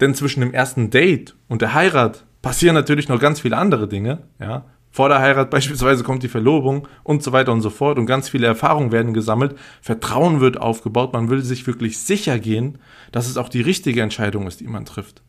Denn 0.00 0.14
zwischen 0.14 0.40
dem 0.40 0.52
ersten 0.52 0.90
Date 0.90 1.36
und 1.48 1.62
der 1.62 1.72
Heirat 1.72 2.24
passieren 2.42 2.74
natürlich 2.74 3.08
noch 3.08 3.20
ganz 3.20 3.40
viele 3.40 3.56
andere 3.56 3.88
Dinge, 3.88 4.24
ja. 4.38 4.64
Vor 4.96 5.10
der 5.10 5.18
Heirat 5.18 5.50
beispielsweise 5.50 6.04
kommt 6.04 6.22
die 6.22 6.28
Verlobung 6.28 6.88
und 7.02 7.22
so 7.22 7.30
weiter 7.30 7.52
und 7.52 7.60
so 7.60 7.68
fort 7.68 7.98
und 7.98 8.06
ganz 8.06 8.30
viele 8.30 8.46
Erfahrungen 8.46 8.92
werden 8.92 9.12
gesammelt, 9.12 9.54
Vertrauen 9.82 10.40
wird 10.40 10.58
aufgebaut, 10.58 11.12
man 11.12 11.28
will 11.28 11.42
sich 11.42 11.66
wirklich 11.66 11.98
sicher 11.98 12.38
gehen, 12.38 12.78
dass 13.12 13.28
es 13.28 13.36
auch 13.36 13.50
die 13.50 13.60
richtige 13.60 14.00
Entscheidung 14.00 14.46
ist, 14.46 14.60
die 14.60 14.66
man 14.66 14.86
trifft. 14.86 15.20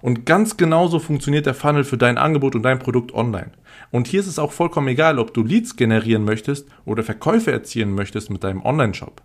Und 0.00 0.26
ganz 0.26 0.56
genauso 0.56 0.98
funktioniert 0.98 1.46
der 1.46 1.54
Funnel 1.54 1.84
für 1.84 1.98
dein 1.98 2.18
Angebot 2.18 2.56
und 2.56 2.64
dein 2.64 2.80
Produkt 2.80 3.14
online. 3.14 3.52
Und 3.92 4.08
hier 4.08 4.18
ist 4.18 4.26
es 4.26 4.40
auch 4.40 4.50
vollkommen 4.50 4.88
egal, 4.88 5.20
ob 5.20 5.32
du 5.34 5.44
Leads 5.44 5.76
generieren 5.76 6.24
möchtest 6.24 6.66
oder 6.84 7.04
Verkäufe 7.04 7.52
erzielen 7.52 7.94
möchtest 7.94 8.28
mit 8.28 8.42
deinem 8.42 8.64
Online-Shop. 8.64 9.22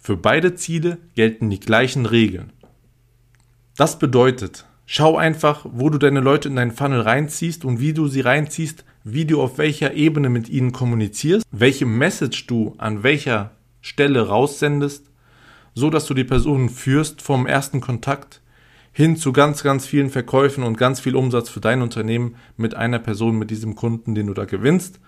Für 0.00 0.16
beide 0.16 0.56
Ziele 0.56 0.98
gelten 1.14 1.48
die 1.48 1.60
gleichen 1.60 2.06
Regeln. 2.06 2.52
Das 3.76 4.00
bedeutet, 4.00 4.66
schau 4.84 5.16
einfach, 5.16 5.64
wo 5.70 5.90
du 5.90 5.98
deine 5.98 6.18
Leute 6.18 6.48
in 6.48 6.56
deinen 6.56 6.72
Funnel 6.72 7.02
reinziehst 7.02 7.64
und 7.64 7.78
wie 7.78 7.92
du 7.92 8.08
sie 8.08 8.22
reinziehst, 8.22 8.84
wie 9.08 9.24
du 9.24 9.40
auf 9.40 9.56
welcher 9.56 9.94
Ebene 9.94 10.28
mit 10.28 10.48
ihnen 10.48 10.72
kommunizierst, 10.72 11.46
welche 11.52 11.86
Message 11.86 12.48
du 12.48 12.74
an 12.78 13.04
welcher 13.04 13.52
Stelle 13.80 14.26
raussendest, 14.26 15.12
so 15.74 15.90
dass 15.90 16.06
du 16.06 16.14
die 16.14 16.24
Personen 16.24 16.68
führst 16.68 17.22
vom 17.22 17.46
ersten 17.46 17.80
Kontakt 17.80 18.42
hin 18.90 19.16
zu 19.16 19.32
ganz, 19.32 19.62
ganz 19.62 19.86
vielen 19.86 20.10
Verkäufen 20.10 20.64
und 20.64 20.76
ganz 20.76 20.98
viel 20.98 21.14
Umsatz 21.14 21.48
für 21.48 21.60
dein 21.60 21.82
Unternehmen 21.82 22.34
mit 22.56 22.74
einer 22.74 22.98
Person, 22.98 23.38
mit 23.38 23.52
diesem 23.52 23.76
Kunden, 23.76 24.16
den 24.16 24.26
du 24.26 24.34
da 24.34 24.44
gewinnst. 24.44 24.98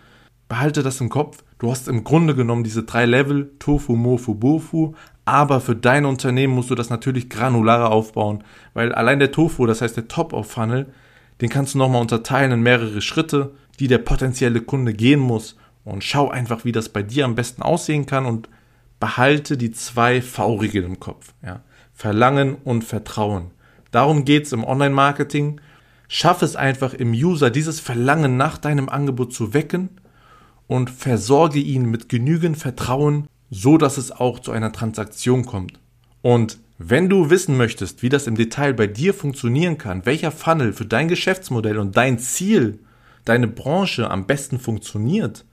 Behalte 0.48 0.84
das 0.84 1.00
im 1.00 1.08
Kopf. 1.08 1.42
Du 1.58 1.68
hast 1.68 1.88
im 1.88 2.04
Grunde 2.04 2.36
genommen 2.36 2.62
diese 2.62 2.84
drei 2.84 3.04
Level, 3.04 3.50
Tofu, 3.58 3.96
Mofu, 3.96 4.36
Bofu, 4.36 4.94
aber 5.24 5.60
für 5.60 5.74
dein 5.74 6.04
Unternehmen 6.04 6.54
musst 6.54 6.70
du 6.70 6.76
das 6.76 6.88
natürlich 6.88 7.28
granularer 7.28 7.90
aufbauen, 7.90 8.44
weil 8.74 8.92
allein 8.92 9.18
der 9.18 9.32
Tofu, 9.32 9.66
das 9.66 9.82
heißt 9.82 9.96
der 9.96 10.06
Top 10.06 10.32
of 10.32 10.48
Funnel, 10.48 10.86
den 11.40 11.48
kannst 11.48 11.74
du 11.74 11.78
nochmal 11.78 12.00
unterteilen 12.00 12.52
in 12.52 12.62
mehrere 12.62 13.00
Schritte 13.00 13.54
die 13.78 13.88
der 13.88 13.98
potenzielle 13.98 14.60
Kunde 14.60 14.92
gehen 14.94 15.20
muss 15.20 15.56
und 15.84 16.04
schau 16.04 16.28
einfach, 16.28 16.64
wie 16.64 16.72
das 16.72 16.88
bei 16.88 17.02
dir 17.02 17.24
am 17.24 17.34
besten 17.34 17.62
aussehen 17.62 18.06
kann 18.06 18.26
und 18.26 18.48
behalte 19.00 19.56
die 19.56 19.70
zwei 19.70 20.20
V-Regeln 20.20 20.84
im 20.84 21.00
Kopf. 21.00 21.32
Ja. 21.44 21.62
Verlangen 21.94 22.56
und 22.64 22.84
Vertrauen. 22.84 23.50
Darum 23.90 24.24
geht 24.24 24.46
es 24.46 24.52
im 24.52 24.64
Online-Marketing. 24.64 25.60
Schaff 26.08 26.42
es 26.42 26.56
einfach 26.56 26.94
im 26.94 27.12
User, 27.12 27.50
dieses 27.50 27.80
Verlangen 27.80 28.36
nach 28.36 28.58
deinem 28.58 28.88
Angebot 28.88 29.32
zu 29.32 29.54
wecken 29.54 29.88
und 30.66 30.90
versorge 30.90 31.58
ihn 31.58 31.90
mit 31.90 32.08
genügend 32.08 32.56
Vertrauen, 32.56 33.26
so 33.50 33.78
dass 33.78 33.96
es 33.98 34.12
auch 34.12 34.38
zu 34.38 34.52
einer 34.52 34.72
Transaktion 34.72 35.46
kommt. 35.46 35.80
Und 36.22 36.58
wenn 36.78 37.08
du 37.08 37.30
wissen 37.30 37.56
möchtest, 37.56 38.02
wie 38.02 38.08
das 38.08 38.26
im 38.26 38.36
Detail 38.36 38.74
bei 38.74 38.86
dir 38.86 39.12
funktionieren 39.12 39.78
kann, 39.78 40.06
welcher 40.06 40.30
Funnel 40.30 40.72
für 40.72 40.84
dein 40.84 41.08
Geschäftsmodell 41.08 41.78
und 41.78 41.96
dein 41.96 42.18
Ziel 42.18 42.78
deine 43.28 43.48
Branche 43.48 44.10
am 44.10 44.26
besten 44.26 44.58
funktioniert, 44.58 45.44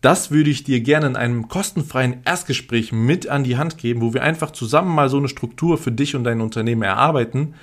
das 0.00 0.30
würde 0.30 0.50
ich 0.50 0.64
dir 0.64 0.80
gerne 0.80 1.06
in 1.06 1.16
einem 1.16 1.48
kostenfreien 1.48 2.18
Erstgespräch 2.24 2.92
mit 2.92 3.28
an 3.28 3.42
die 3.42 3.56
Hand 3.56 3.78
geben, 3.78 4.02
wo 4.02 4.12
wir 4.12 4.22
einfach 4.22 4.50
zusammen 4.50 4.94
mal 4.94 5.08
so 5.08 5.16
eine 5.16 5.28
Struktur 5.28 5.78
für 5.78 5.92
dich 5.92 6.14
und 6.14 6.24
dein 6.24 6.42
Unternehmen 6.42 6.82
erarbeiten, 6.82 7.54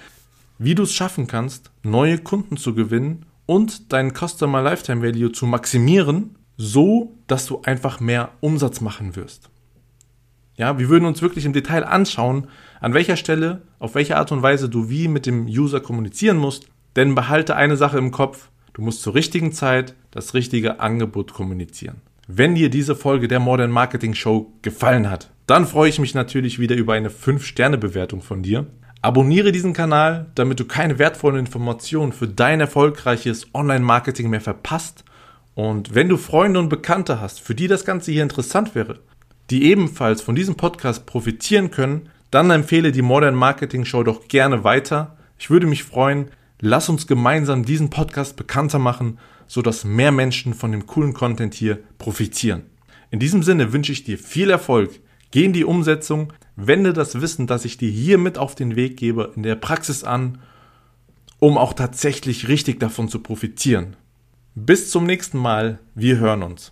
wie 0.57 0.75
du 0.75 0.83
es 0.83 0.93
schaffen 0.93 1.27
kannst, 1.27 1.71
neue 1.83 2.17
Kunden 2.17 2.57
zu 2.57 2.73
gewinnen 2.73 3.25
und 3.45 3.93
deinen 3.93 4.13
Customer 4.13 4.61
Lifetime 4.61 5.03
Value 5.03 5.31
zu 5.31 5.45
maximieren, 5.45 6.35
so 6.57 7.15
dass 7.27 7.45
du 7.45 7.61
einfach 7.63 7.99
mehr 7.99 8.31
Umsatz 8.39 8.81
machen 8.81 9.15
wirst. 9.15 9.49
Ja, 10.55 10.77
wir 10.79 10.89
würden 10.89 11.05
uns 11.05 11.21
wirklich 11.21 11.45
im 11.45 11.53
Detail 11.53 11.83
anschauen, 11.83 12.47
an 12.79 12.93
welcher 12.93 13.15
Stelle, 13.15 13.61
auf 13.79 13.95
welche 13.95 14.17
Art 14.17 14.31
und 14.31 14.41
Weise 14.41 14.67
du 14.67 14.89
wie 14.89 15.07
mit 15.07 15.25
dem 15.25 15.45
User 15.45 15.79
kommunizieren 15.79 16.37
musst, 16.37 16.67
denn 16.95 17.15
behalte 17.15 17.55
eine 17.55 17.77
Sache 17.77 17.97
im 17.97 18.11
Kopf, 18.11 18.49
du 18.73 18.81
musst 18.81 19.01
zur 19.01 19.15
richtigen 19.15 19.51
Zeit 19.51 19.95
das 20.11 20.33
richtige 20.33 20.79
Angebot 20.79 21.33
kommunizieren. 21.33 22.01
Wenn 22.27 22.55
dir 22.55 22.69
diese 22.69 22.95
Folge 22.95 23.27
der 23.27 23.39
Modern 23.39 23.71
Marketing 23.71 24.13
Show 24.13 24.53
gefallen 24.61 25.09
hat, 25.09 25.31
dann 25.47 25.67
freue 25.67 25.89
ich 25.89 25.99
mich 25.99 26.13
natürlich 26.13 26.59
wieder 26.59 26.75
über 26.75 26.93
eine 26.93 27.09
5-Sterne-Bewertung 27.09 28.21
von 28.21 28.41
dir. 28.41 28.67
Abonniere 29.01 29.51
diesen 29.51 29.73
Kanal, 29.73 30.27
damit 30.35 30.59
du 30.59 30.65
keine 30.65 30.99
wertvollen 30.99 31.39
Informationen 31.39 32.13
für 32.13 32.27
dein 32.27 32.59
erfolgreiches 32.59 33.47
Online-Marketing 33.53 34.29
mehr 34.29 34.41
verpasst. 34.41 35.03
Und 35.55 35.95
wenn 35.95 36.07
du 36.07 36.17
Freunde 36.17 36.59
und 36.59 36.69
Bekannte 36.69 37.19
hast, 37.19 37.41
für 37.41 37.55
die 37.55 37.67
das 37.67 37.83
Ganze 37.83 38.11
hier 38.11 38.23
interessant 38.23 38.75
wäre, 38.75 38.99
die 39.49 39.65
ebenfalls 39.65 40.21
von 40.21 40.35
diesem 40.35 40.55
Podcast 40.55 41.05
profitieren 41.05 41.71
können, 41.71 42.09
dann 42.29 42.49
empfehle 42.51 42.93
die 42.93 43.01
Modern 43.01 43.35
Marketing 43.35 43.83
Show 43.83 44.03
doch 44.03 44.27
gerne 44.29 44.63
weiter. 44.63 45.17
Ich 45.37 45.49
würde 45.49 45.67
mich 45.67 45.83
freuen. 45.83 46.27
Lass 46.63 46.89
uns 46.89 47.07
gemeinsam 47.07 47.65
diesen 47.65 47.89
Podcast 47.89 48.35
bekannter 48.35 48.77
machen, 48.77 49.17
sodass 49.47 49.83
mehr 49.83 50.11
Menschen 50.11 50.53
von 50.53 50.71
dem 50.71 50.85
coolen 50.85 51.13
Content 51.13 51.55
hier 51.55 51.79
profitieren. 51.97 52.67
In 53.09 53.19
diesem 53.19 53.41
Sinne 53.41 53.73
wünsche 53.73 53.91
ich 53.91 54.03
dir 54.03 54.19
viel 54.19 54.51
Erfolg. 54.51 54.99
Geh 55.31 55.43
in 55.43 55.53
die 55.53 55.65
Umsetzung, 55.65 56.31
wende 56.55 56.93
das 56.93 57.19
Wissen, 57.19 57.47
das 57.47 57.65
ich 57.65 57.77
dir 57.77 57.89
hier 57.89 58.19
mit 58.19 58.37
auf 58.37 58.53
den 58.53 58.75
Weg 58.75 58.97
gebe, 58.97 59.33
in 59.35 59.41
der 59.41 59.55
Praxis 59.55 60.03
an, 60.03 60.37
um 61.39 61.57
auch 61.57 61.73
tatsächlich 61.73 62.47
richtig 62.47 62.79
davon 62.79 63.09
zu 63.09 63.19
profitieren. 63.19 63.95
Bis 64.53 64.91
zum 64.91 65.05
nächsten 65.05 65.39
Mal, 65.39 65.79
wir 65.95 66.19
hören 66.19 66.43
uns. 66.43 66.71